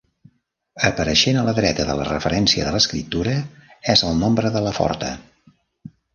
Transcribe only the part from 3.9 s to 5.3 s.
és el nombre de la forta.